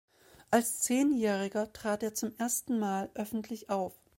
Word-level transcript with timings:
Als 0.49 0.79
Zehnjähriger 0.79 1.71
trat 1.73 2.01
er 2.01 2.15
zum 2.15 2.33
ersten 2.39 2.79
Mal 2.79 3.11
öffentlich 3.13 3.69
auf. 3.69 3.93